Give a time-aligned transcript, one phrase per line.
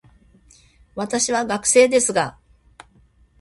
[0.95, 2.35] 私は学生ですが、